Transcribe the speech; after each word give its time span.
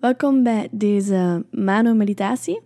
Welkom 0.00 0.42
bij 0.42 0.68
deze 0.70 1.44
Mano-meditatie. 1.50 2.60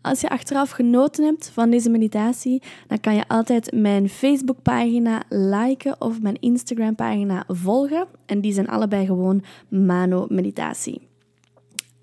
Als 0.00 0.20
je 0.20 0.28
achteraf 0.28 0.70
genoten 0.70 1.24
hebt 1.24 1.50
van 1.50 1.70
deze 1.70 1.90
meditatie, 1.90 2.62
dan 2.86 3.00
kan 3.00 3.14
je 3.14 3.28
altijd 3.28 3.72
mijn 3.72 4.08
Facebookpagina 4.08 5.22
liken 5.28 6.00
of 6.00 6.20
mijn 6.20 6.40
Instagram-pagina 6.40 7.44
volgen. 7.48 8.06
En 8.26 8.40
die 8.40 8.52
zijn 8.52 8.68
allebei 8.68 9.06
gewoon 9.06 9.44
Mano-meditatie. 9.68 11.08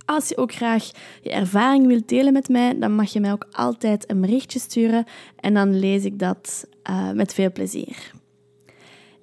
Als 0.06 0.30
je 0.30 0.38
ook 0.38 0.54
graag 0.54 0.92
je 1.22 1.32
ervaring 1.32 1.88
wilt 1.88 2.10
delen 2.10 2.34
met 2.34 2.50
mij, 2.50 2.80
dan 2.80 2.96
mag 2.96 3.14
je 3.14 3.20
mij 3.20 3.32
ook 3.32 3.48
altijd 3.52 4.12
een 4.12 4.22
berichtje 4.22 4.60
sturen 4.60 5.06
en 5.40 5.54
dan 5.54 5.80
lees 5.80 6.06
ik 6.06 6.20
dat 6.20 6.68
uh, 6.90 7.12
met 7.12 7.34
veel 7.34 7.52
plezier. 7.52 8.12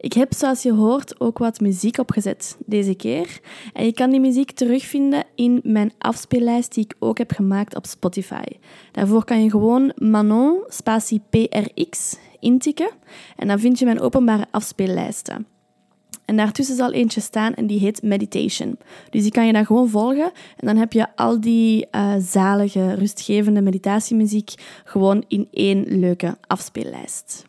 Ik 0.00 0.12
heb, 0.12 0.34
zoals 0.34 0.62
je 0.62 0.72
hoort, 0.72 1.20
ook 1.20 1.38
wat 1.38 1.60
muziek 1.60 1.98
opgezet 1.98 2.56
deze 2.66 2.94
keer. 2.94 3.40
En 3.72 3.84
je 3.84 3.92
kan 3.92 4.10
die 4.10 4.20
muziek 4.20 4.50
terugvinden 4.50 5.24
in 5.34 5.60
mijn 5.62 5.92
afspeellijst 5.98 6.74
die 6.74 6.84
ik 6.84 6.94
ook 6.98 7.18
heb 7.18 7.32
gemaakt 7.32 7.76
op 7.76 7.86
Spotify. 7.86 8.44
Daarvoor 8.92 9.24
kan 9.24 9.42
je 9.42 9.50
gewoon 9.50 9.92
Manon 9.96 10.62
spatie 10.68 11.22
PRX 11.30 12.16
intikken 12.40 12.90
en 13.36 13.48
dan 13.48 13.58
vind 13.58 13.78
je 13.78 13.84
mijn 13.84 14.00
openbare 14.00 14.46
afspeellijsten. 14.50 15.46
En 16.24 16.36
daartussen 16.36 16.76
zal 16.76 16.92
eentje 16.92 17.20
staan 17.20 17.54
en 17.54 17.66
die 17.66 17.78
heet 17.78 18.02
Meditation. 18.02 18.78
Dus 19.10 19.22
die 19.22 19.30
kan 19.30 19.46
je 19.46 19.52
dan 19.52 19.66
gewoon 19.66 19.88
volgen 19.88 20.32
en 20.56 20.66
dan 20.66 20.76
heb 20.76 20.92
je 20.92 21.16
al 21.16 21.40
die 21.40 21.86
uh, 21.92 22.14
zalige, 22.18 22.94
rustgevende 22.94 23.60
meditatiemuziek 23.60 24.54
gewoon 24.84 25.24
in 25.28 25.48
één 25.50 25.98
leuke 25.98 26.36
afspeellijst. 26.46 27.47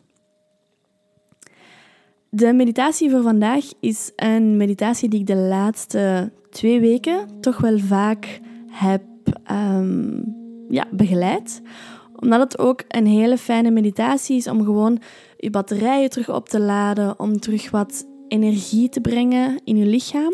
De 2.32 2.54
meditatie 2.54 3.10
voor 3.10 3.22
vandaag 3.22 3.66
is 3.80 4.12
een 4.16 4.58
meditatie 4.58 5.10
die 5.10 5.20
ik 5.20 5.28
de 5.28 5.36
laatste 5.36 6.32
twee 6.50 6.80
weken 6.80 7.40
toch 7.42 7.58
wel 7.58 7.80
vaak 7.80 8.40
heb 8.68 9.04
um, 9.52 10.36
ja, 10.70 10.86
begeleid. 10.92 11.62
Omdat 12.20 12.40
het 12.40 12.60
ook 12.60 12.84
een 12.88 13.05
hele 13.05 13.38
fijne 13.38 13.71
meditatie 13.71 14.38
is 14.38 14.48
om 14.48 14.63
gewoon 14.63 14.99
je 15.38 15.49
batterijen 15.49 16.10
terug 16.10 16.30
op 16.30 16.49
te 16.49 16.60
laden, 16.60 17.20
om 17.20 17.40
terug 17.40 17.70
wat 17.70 18.08
energie 18.27 18.90
te 18.90 19.02
brengen 19.02 19.62
in 19.64 19.77
je 19.77 19.86
lichaam, 19.86 20.34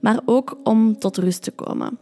maar 0.00 0.20
ook 0.24 0.58
om 0.62 0.98
tot 0.98 1.16
rust 1.16 1.42
te 1.42 1.50
komen. 1.50 1.98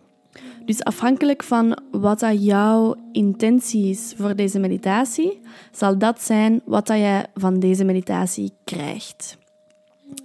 Dus 0.64 0.84
afhankelijk 0.84 1.42
van 1.42 1.78
wat 1.90 2.24
jouw 2.38 2.94
intentie 3.12 3.90
is 3.90 4.14
voor 4.16 4.36
deze 4.36 4.58
meditatie, 4.58 5.40
zal 5.72 5.98
dat 5.98 6.22
zijn 6.22 6.60
wat 6.64 6.86
dat 6.86 6.96
je 6.96 7.26
van 7.34 7.58
deze 7.58 7.84
meditatie 7.84 8.52
krijgt. 8.64 9.38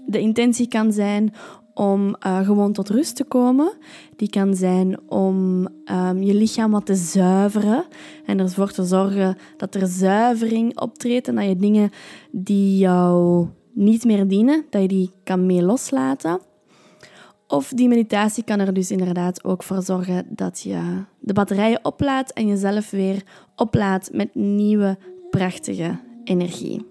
De 0.06 0.20
intentie 0.20 0.68
kan 0.68 0.92
zijn 0.92 1.34
om 1.74 2.16
uh, 2.26 2.46
gewoon 2.46 2.74
tot 2.74 2.90
rust 2.90 3.16
te 3.16 3.24
komen. 3.24 3.72
Die 4.16 4.30
kan 4.30 4.56
zijn 4.56 5.00
om 5.10 5.68
um, 5.92 6.22
je 6.22 6.34
lichaam 6.34 6.72
wat 6.72 6.86
te 6.86 6.96
zuiveren 6.96 7.86
en 8.26 8.40
ervoor 8.40 8.72
te 8.72 8.84
zorgen 8.84 9.38
dat 9.58 9.76
er 9.76 9.88
zuivering 9.88 10.80
optreedt 10.80 11.28
en 11.28 11.36
dat 11.36 11.46
je 11.46 11.56
dingen 11.56 11.90
die 12.32 12.78
jou 12.78 13.48
niet 13.74 14.06
meer 14.06 14.28
dienen, 14.28 14.66
dat 14.70 14.82
je 14.82 14.88
die 14.88 15.12
kan 15.24 15.46
mee 15.46 15.64
loslaten. 15.64 16.40
Of 17.52 17.70
die 17.70 17.88
meditatie 17.88 18.44
kan 18.44 18.60
er 18.60 18.74
dus 18.74 18.92
inderdaad 18.92 19.44
ook 19.44 19.64
voor 19.64 19.82
zorgen 19.82 20.26
dat 20.30 20.62
je 20.62 21.04
de 21.20 21.34
batterijen 21.34 21.86
oplaadt 21.86 22.34
en 22.34 22.48
jezelf 22.48 22.90
weer 22.90 23.24
oplaadt 23.56 24.14
met 24.14 24.36
nieuwe, 24.36 24.98
prachtige 25.30 26.00
energie. 26.24 26.86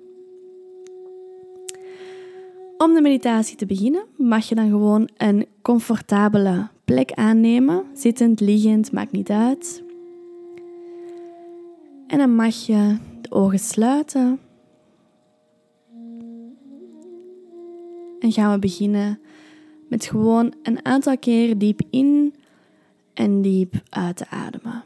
Om 2.79 2.95
de 2.95 3.01
meditatie 3.01 3.57
te 3.57 3.67
beginnen 3.67 4.05
mag 4.17 4.49
je 4.49 4.55
dan 4.55 4.69
gewoon 4.69 5.09
een 5.17 5.47
comfortabele 5.63 6.69
plek 6.85 7.13
aannemen. 7.13 7.85
Zittend, 7.95 8.41
liggend, 8.41 8.93
maakt 8.93 9.13
niet 9.13 9.31
uit. 9.31 9.83
En 12.07 12.19
dan 12.19 12.35
mag 12.35 12.55
je 12.55 12.97
de 13.21 13.31
ogen 13.31 13.59
sluiten. 13.59 14.41
En 18.19 18.33
gaan 18.33 18.53
we 18.53 18.59
beginnen 18.59 19.21
met 19.89 20.07
gewoon 20.07 20.55
een 20.63 20.85
aantal 20.85 21.19
keer 21.19 21.59
diep 21.59 21.81
in 21.91 22.35
en 23.15 23.43
diep 23.43 23.75
uit 23.91 24.17
te 24.17 24.29
ademen. 24.29 24.85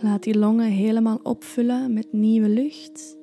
Laat 0.00 0.22
die 0.22 0.38
longen 0.38 0.70
helemaal 0.70 1.20
opvullen 1.22 1.92
met 1.92 2.12
nieuwe 2.12 2.48
lucht. 2.48 3.16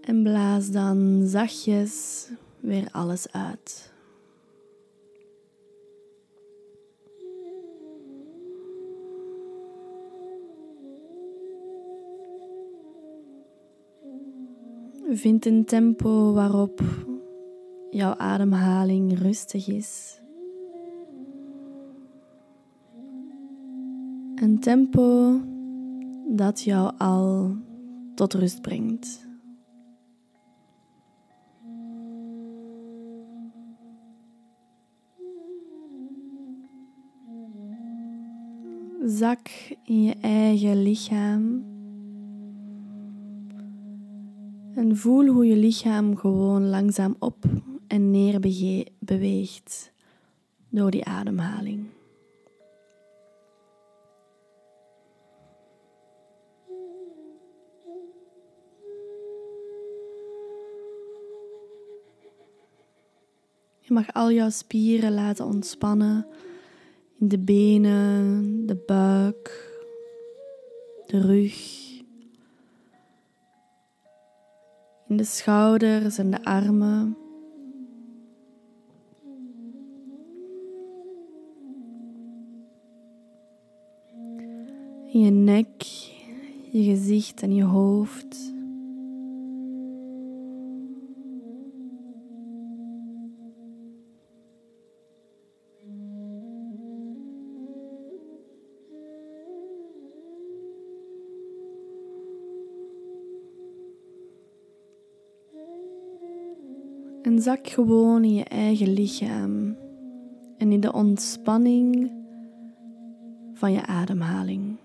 En 0.00 0.22
blaas 0.22 0.70
dan 0.70 1.22
zachtjes 1.26 2.28
weer 2.60 2.88
alles 2.90 3.32
uit. 3.32 3.93
Vind 15.10 15.46
een 15.46 15.64
tempo 15.64 16.32
waarop 16.32 16.82
jouw 17.90 18.14
ademhaling 18.14 19.18
rustig 19.18 19.68
is. 19.68 20.20
Een 24.34 24.58
tempo 24.60 25.40
dat 26.28 26.62
jou 26.62 26.92
al 26.98 27.56
tot 28.14 28.34
rust 28.34 28.62
brengt. 28.62 29.28
Zak 39.04 39.48
in 39.84 40.02
je 40.02 40.14
eigen 40.20 40.82
lichaam. 40.82 41.73
En 44.74 44.96
voel 44.96 45.26
hoe 45.26 45.46
je 45.46 45.56
lichaam 45.56 46.16
gewoon 46.16 46.68
langzaam 46.68 47.16
op 47.18 47.44
en 47.86 48.10
neer 48.10 48.40
beweegt 48.98 49.92
door 50.68 50.90
die 50.90 51.04
ademhaling. 51.04 51.86
Je 63.78 63.92
mag 63.92 64.12
al 64.12 64.32
jouw 64.32 64.50
spieren 64.50 65.14
laten 65.14 65.44
ontspannen 65.44 66.26
in 67.18 67.28
de 67.28 67.38
benen, 67.38 68.66
de 68.66 68.76
buik, 68.86 69.72
de 71.06 71.20
rug, 71.20 71.83
in 75.14 75.20
de 75.20 75.26
schouders 75.26 76.18
en 76.18 76.30
de 76.30 76.44
armen. 76.44 77.16
Je 85.12 85.30
nek, 85.30 85.82
je 86.70 86.82
gezicht 86.82 87.42
en 87.42 87.54
je 87.54 87.62
hoofd. 87.62 88.53
En 107.24 107.42
zak 107.42 107.68
gewoon 107.68 108.24
in 108.24 108.34
je 108.34 108.44
eigen 108.44 108.92
lichaam 108.92 109.76
en 110.56 110.72
in 110.72 110.80
de 110.80 110.92
ontspanning 110.92 112.12
van 113.52 113.72
je 113.72 113.86
ademhaling. 113.86 114.76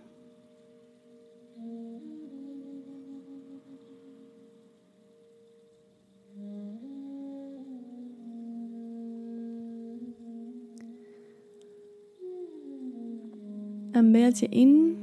En 13.91 14.11
beeld 14.11 14.39
je 14.39 14.47
in 14.47 14.97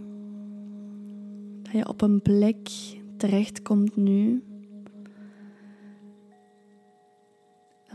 dat 1.62 1.72
je 1.72 1.88
op 1.88 2.00
een 2.02 2.22
plek 2.22 2.68
terechtkomt 3.16 3.96
nu 3.96 4.42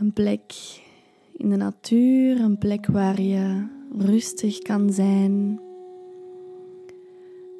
Een 0.02 0.12
plek 0.12 0.52
in 1.36 1.50
de 1.50 1.56
natuur, 1.56 2.40
een 2.40 2.58
plek 2.58 2.86
waar 2.86 3.20
je 3.20 3.66
rustig 3.98 4.58
kan 4.58 4.92
zijn. 4.92 5.60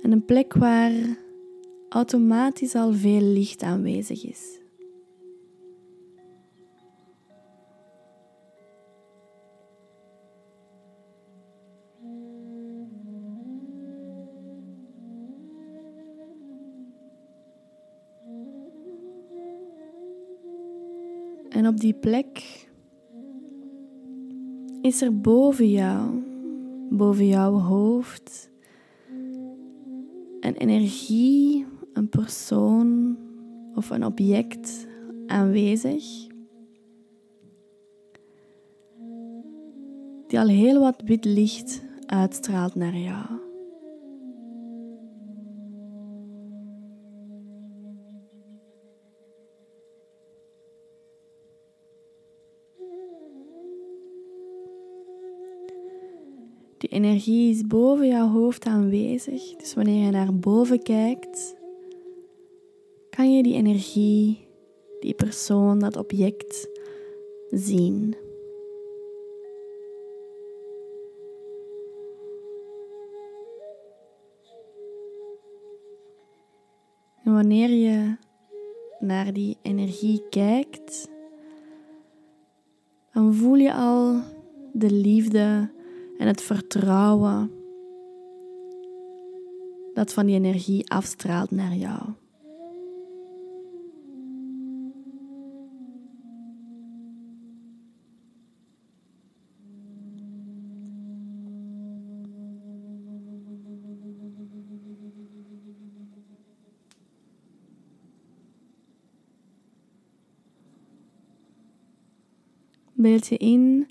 En 0.03 0.13
een 0.13 0.25
plek 0.25 0.55
waar 0.55 0.93
automatisch 1.89 2.75
al 2.75 2.93
veel 2.93 3.21
licht 3.21 3.63
aanwezig 3.63 4.25
is. 4.25 4.62
En 21.53 21.67
op 21.67 21.81
die 21.81 21.95
plek 21.95 22.67
is 24.81 25.03
er 25.03 25.21
boven 25.21 25.71
jou, 25.71 26.23
boven 26.91 27.27
jouw 27.27 27.53
hoofd, 27.53 28.51
een 30.41 30.57
energie, 30.57 31.67
een 31.93 32.09
persoon 32.09 33.17
of 33.75 33.91
een 33.91 34.05
object 34.05 34.87
aanwezig. 35.27 36.05
Die 40.27 40.41
al 40.41 40.49
heel 40.49 40.81
wat 40.81 41.03
wit 41.05 41.25
licht 41.25 41.83
uitstraalt 42.07 42.75
naar 42.75 42.97
jou. 42.97 43.42
Energie 56.93 57.51
is 57.51 57.67
boven 57.67 58.07
jouw 58.07 58.29
hoofd 58.29 58.65
aanwezig. 58.65 59.57
Dus 59.57 59.75
wanneer 59.75 60.05
je 60.05 60.11
naar 60.11 60.35
boven 60.35 60.83
kijkt, 60.83 61.57
kan 63.11 63.37
je 63.37 63.43
die 63.43 63.55
energie, 63.55 64.49
die 65.01 65.15
persoon, 65.15 65.79
dat 65.79 65.97
object 65.97 66.69
zien. 67.51 68.17
En 77.25 77.33
wanneer 77.33 77.71
je 77.71 78.17
naar 78.99 79.33
die 79.33 79.57
energie 79.63 80.23
kijkt, 80.31 81.09
dan 83.13 83.35
voel 83.35 83.55
je 83.55 83.75
al 83.75 84.21
de 84.73 84.91
liefde 84.91 85.71
en 86.19 86.27
het 86.27 86.43
vertrouwen 86.43 87.51
dat 89.95 90.13
van 90.13 90.27
die 90.27 90.35
energie 90.35 90.91
afstraalt 90.91 91.51
naar 91.51 91.75
jou. 91.75 92.01
Beeld 112.95 113.27
je 113.27 113.37
in 113.37 113.89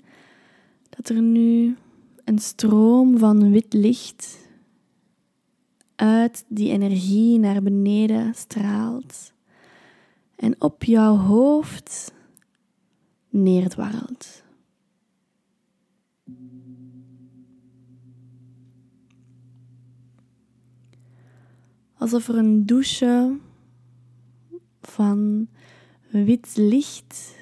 dat 0.90 1.08
er 1.08 1.22
nu 1.22 1.76
een 2.24 2.38
stroom 2.38 3.18
van 3.18 3.50
wit 3.50 3.72
licht 3.72 4.38
uit 5.94 6.44
die 6.48 6.70
energie 6.70 7.38
naar 7.38 7.62
beneden 7.62 8.34
straalt 8.34 9.32
en 10.36 10.60
op 10.60 10.84
jouw 10.84 11.16
hoofd 11.16 12.14
neerdwarrelt. 13.28 14.42
Alsof 21.94 22.28
er 22.28 22.36
een 22.36 22.66
douche 22.66 23.38
van 24.80 25.48
wit 26.10 26.56
licht 26.56 27.36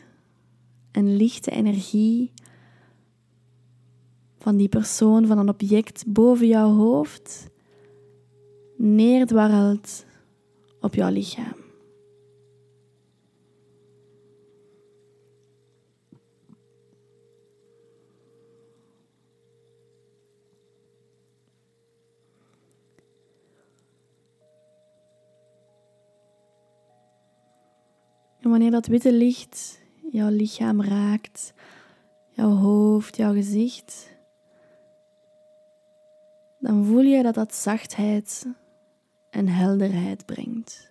en 0.91 1.17
lichte 1.17 1.50
energie 1.50 2.33
van 4.41 4.57
die 4.57 4.69
persoon, 4.69 5.27
van 5.27 5.39
een 5.39 5.49
object 5.49 6.05
boven 6.07 6.47
jouw 6.47 6.71
hoofd, 6.75 7.51
neerdwarrelt 8.77 10.05
op 10.81 10.95
jouw 10.95 11.11
lichaam. 11.11 11.59
En 28.41 28.51
wanneer 28.51 28.71
dat 28.71 28.87
witte 28.87 29.13
licht 29.13 29.81
jouw 30.13 30.29
lichaam 30.29 30.83
raakt, 30.83 31.53
jouw 32.31 32.51
hoofd, 32.51 33.17
jouw 33.17 33.33
gezicht, 33.33 34.19
dan 36.61 36.85
voel 36.85 37.03
je 37.03 37.23
dat 37.23 37.35
dat 37.35 37.55
zachtheid 37.55 38.47
en 39.31 39.49
helderheid 39.49 40.27
brengt. 40.27 40.89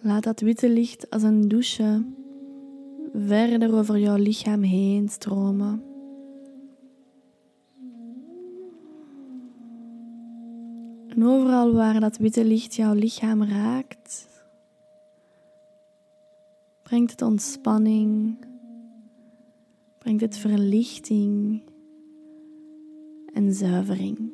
Laat 0.00 0.22
dat 0.22 0.40
witte 0.40 0.68
licht 0.68 1.10
als 1.10 1.22
een 1.22 1.48
douche 1.48 2.04
verder 3.12 3.74
over 3.74 3.98
jouw 3.98 4.16
lichaam 4.16 4.62
heen 4.62 5.08
stromen. 5.08 5.93
Waar 11.74 12.00
dat 12.00 12.16
witte 12.16 12.44
licht 12.44 12.74
jouw 12.74 12.92
lichaam 12.92 13.44
raakt, 13.44 14.28
brengt 16.82 17.10
het 17.10 17.22
ontspanning, 17.22 18.38
brengt 19.98 20.20
het 20.20 20.36
verlichting 20.36 21.62
en 23.32 23.54
zuivering. 23.54 24.32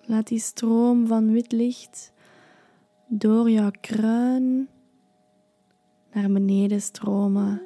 Laat 0.00 0.26
die 0.26 0.40
stroom 0.40 1.06
van 1.06 1.32
wit 1.32 1.52
licht 1.52 2.12
door 3.08 3.50
jouw 3.50 3.70
kruin 3.80 4.68
naar 6.12 6.30
beneden 6.30 6.82
stromen, 6.82 7.62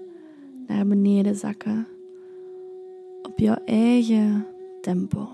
naar 0.66 0.86
beneden 0.86 1.36
zakken, 1.36 1.86
op 3.22 3.38
jouw 3.38 3.58
eigen 3.64 4.46
tempo. 4.80 5.28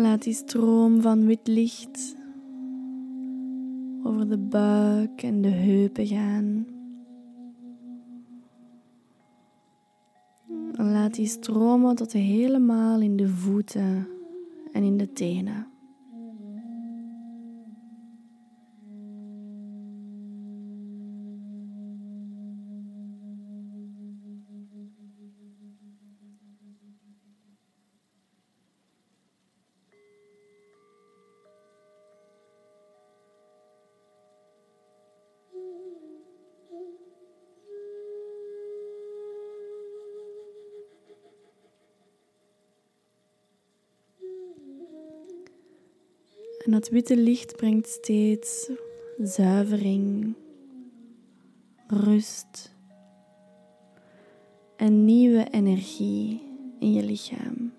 Laat 0.00 0.22
die 0.22 0.34
stroom 0.34 1.00
van 1.00 1.26
wit 1.26 1.46
licht 1.48 2.16
over 4.02 4.28
de 4.28 4.38
buik 4.38 5.22
en 5.22 5.40
de 5.40 5.48
heupen 5.48 6.06
gaan. 6.06 6.66
Laat 10.72 11.14
die 11.14 11.26
stromen 11.26 11.94
tot 11.94 12.12
helemaal 12.12 13.00
in 13.00 13.16
de 13.16 13.28
voeten 13.28 14.08
en 14.72 14.82
in 14.82 14.96
de 14.96 15.12
tenen. 15.12 15.66
En 46.64 46.70
dat 46.70 46.88
witte 46.88 47.16
licht 47.16 47.56
brengt 47.56 47.88
steeds 47.88 48.70
zuivering, 49.22 50.34
rust 51.86 52.74
en 54.76 55.04
nieuwe 55.04 55.46
energie 55.50 56.42
in 56.78 56.92
je 56.92 57.02
lichaam. 57.02 57.72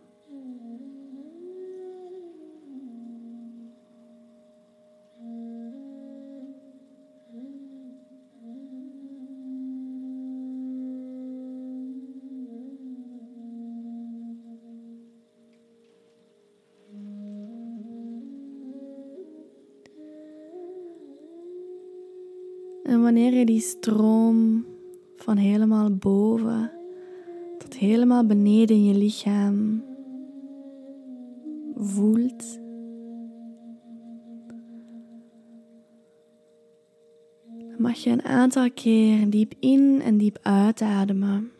En 22.92 23.02
wanneer 23.02 23.34
je 23.34 23.46
die 23.46 23.60
stroom 23.60 24.66
van 25.16 25.38
helemaal 25.38 25.96
boven 25.96 26.72
tot 27.58 27.74
helemaal 27.74 28.26
beneden 28.26 28.76
in 28.76 28.84
je 28.84 28.94
lichaam 28.94 29.84
voelt, 31.76 32.60
dan 37.58 37.82
mag 37.82 37.96
je 37.96 38.10
een 38.10 38.24
aantal 38.24 38.72
keer 38.72 39.30
diep 39.30 39.54
in 39.60 40.02
en 40.02 40.18
diep 40.18 40.40
uitademen. 40.42 41.52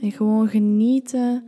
En 0.00 0.12
gewoon 0.12 0.48
genieten 0.48 1.44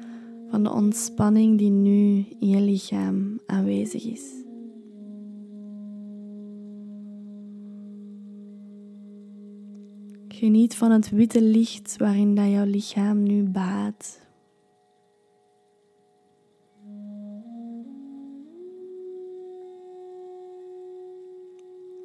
van 0.50 0.62
de 0.62 0.70
ontspanning 0.70 1.58
die 1.58 1.70
nu 1.70 2.24
in 2.40 2.48
je 2.48 2.60
lichaam 2.60 3.40
aanwezig 3.46 4.04
is. 4.04 4.41
Geniet 10.42 10.74
van 10.74 10.90
het 10.90 11.10
witte 11.10 11.42
licht 11.42 11.96
waarin 11.96 12.34
dat 12.34 12.50
jouw 12.50 12.64
lichaam 12.64 13.22
nu 13.22 13.42
baat. 13.42 14.20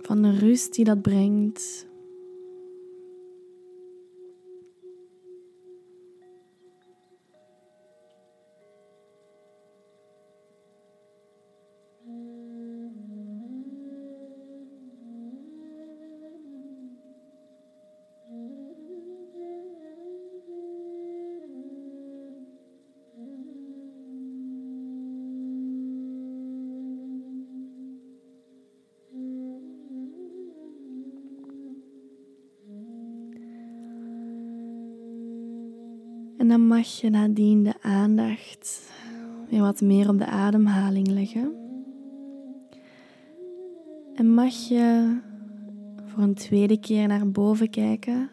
Van 0.01 0.21
de 0.21 0.31
rust 0.31 0.75
die 0.75 0.85
dat 0.85 1.01
brengt. 1.01 1.87
En 36.37 36.47
dan 36.47 36.67
mag 36.67 36.87
je 36.87 37.09
nadien 37.09 37.63
de 37.63 37.73
aandacht 37.81 38.91
weer 39.49 39.61
wat 39.61 39.81
meer 39.81 40.09
op 40.09 40.17
de 40.17 40.25
ademhaling 40.25 41.07
leggen. 41.07 41.53
En 44.13 44.33
mag 44.33 44.53
je 44.53 45.17
voor 46.05 46.23
een 46.23 46.33
tweede 46.33 46.79
keer 46.79 47.07
naar 47.07 47.31
boven 47.31 47.69
kijken. 47.69 48.29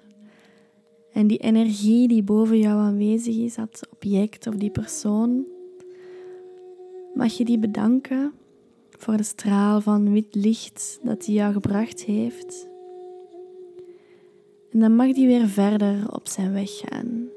En 1.12 1.26
die 1.26 1.38
energie 1.38 2.08
die 2.08 2.22
boven 2.22 2.58
jou 2.58 2.80
aanwezig 2.80 3.36
is, 3.36 3.54
dat 3.54 3.88
object 3.90 4.46
of 4.46 4.54
die 4.54 4.70
persoon, 4.70 5.44
mag 7.14 7.32
je 7.32 7.44
die 7.44 7.58
bedanken 7.58 8.32
voor 8.90 9.16
de 9.16 9.22
straal 9.22 9.80
van 9.80 10.12
wit 10.12 10.34
licht 10.34 11.00
dat 11.02 11.24
die 11.24 11.34
jou 11.34 11.52
gebracht 11.52 12.04
heeft. 12.04 12.68
En 14.70 14.80
dan 14.80 14.96
mag 14.96 15.12
die 15.12 15.26
weer 15.26 15.48
verder 15.48 16.12
op 16.12 16.28
zijn 16.28 16.52
weg 16.52 16.70
gaan. 16.70 17.28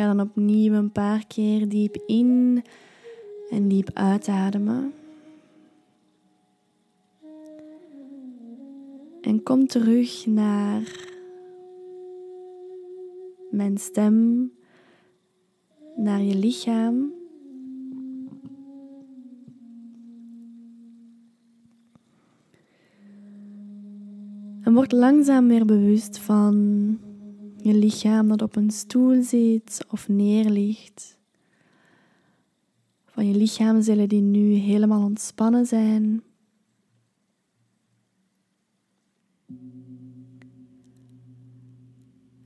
Ga 0.00 0.06
dan 0.06 0.20
opnieuw 0.20 0.72
een 0.72 0.92
paar 0.92 1.26
keer 1.26 1.68
diep 1.68 1.96
in 2.06 2.62
en 3.50 3.68
diep 3.68 3.90
uitademen. 3.94 4.92
En 9.20 9.42
kom 9.42 9.66
terug 9.66 10.26
naar 10.26 11.08
mijn 13.50 13.78
stem, 13.78 14.50
naar 15.96 16.22
je 16.22 16.34
lichaam. 16.34 17.12
En 24.62 24.74
word 24.74 24.92
langzaam 24.92 25.48
weer 25.48 25.64
bewust 25.64 26.18
van 26.18 26.98
je 27.62 27.74
lichaam 27.74 28.28
dat 28.28 28.42
op 28.42 28.56
een 28.56 28.70
stoel 28.70 29.22
zit 29.22 29.84
of 29.88 30.08
neerligt. 30.08 31.18
Van 33.06 33.26
je 33.26 33.34
lichaamcellen 33.34 34.08
die 34.08 34.20
nu 34.20 34.52
helemaal 34.52 35.04
ontspannen 35.04 35.66
zijn. 35.66 36.22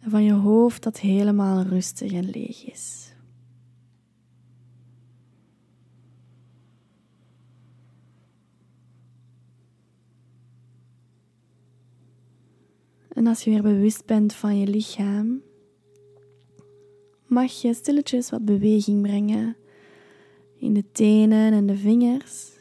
En 0.01 0.11
van 0.11 0.25
je 0.25 0.33
hoofd 0.33 0.83
dat 0.83 1.01
helemaal 1.01 1.63
rustig 1.63 2.13
en 2.13 2.31
leeg 2.31 2.65
is. 2.65 3.14
En 13.25 13.31
als 13.31 13.45
je 13.45 13.51
weer 13.51 13.63
bewust 13.63 14.07
bent 14.07 14.33
van 14.33 14.59
je 14.59 14.67
lichaam, 14.67 15.43
mag 17.27 17.53
je 17.53 17.75
stilletjes 17.75 18.31
wat 18.31 18.45
beweging 18.45 19.03
brengen 19.03 19.57
in 20.57 20.75
de 20.75 20.85
tenen 20.93 21.53
en 21.53 21.67
de 21.67 21.77
vingers. 21.77 22.59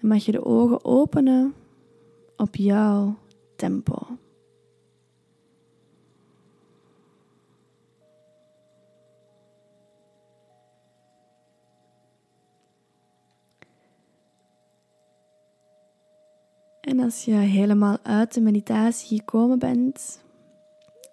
En 0.00 0.08
mag 0.08 0.24
je 0.24 0.32
de 0.32 0.44
ogen 0.44 0.84
openen 0.84 1.54
op 2.36 2.56
jouw 2.56 3.18
tempo. 3.56 4.15
En 16.86 17.00
als 17.00 17.24
je 17.24 17.34
helemaal 17.34 17.98
uit 18.02 18.34
de 18.34 18.40
meditatie 18.40 19.18
gekomen 19.18 19.58
bent, 19.58 20.22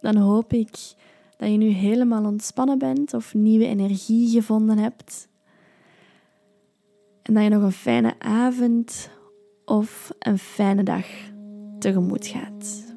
dan 0.01 0.15
hoop 0.15 0.53
ik 0.53 0.94
dat 1.38 1.50
je 1.51 1.58
nu 1.58 1.68
helemaal 1.68 2.25
ontspannen 2.25 2.77
bent 2.77 3.13
of 3.13 3.34
nieuwe 3.34 3.65
energie 3.65 4.30
gevonden 4.30 4.77
hebt. 4.77 5.27
En 7.22 7.34
dat 7.34 7.44
je 7.44 7.50
nog 7.50 7.63
een 7.63 7.72
fijne 7.72 8.20
avond 8.20 9.10
of 9.65 10.12
een 10.20 10.38
fijne 10.38 10.84
dag 10.84 11.06
tegemoet 11.80 12.27
gaat. 12.27 12.92